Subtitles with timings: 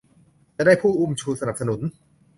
[0.57, 1.79] จะได้ผู้อุ้มชูสนับสนุน